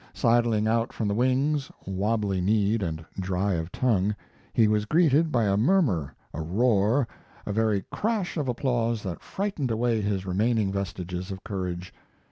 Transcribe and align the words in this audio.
Sidling 0.15 0.67
out 0.67 0.91
from 0.91 1.07
the 1.07 1.13
wings 1.13 1.71
wobbly 1.85 2.41
kneed 2.41 2.81
and 2.81 3.05
dry 3.19 3.53
of 3.53 3.71
tongue 3.71 4.15
he 4.51 4.67
was 4.67 4.85
greeted 4.85 5.31
by 5.31 5.43
a 5.45 5.55
murmur, 5.57 6.15
a 6.33 6.41
roar, 6.41 7.07
a 7.45 7.53
very 7.53 7.85
crash 7.91 8.35
of 8.35 8.47
applause 8.47 9.03
that 9.03 9.21
frightened 9.21 9.69
away 9.69 10.01
his 10.01 10.25
remaining 10.25 10.71
vestiges 10.71 11.29
of 11.29 11.43
courage. 11.43 11.93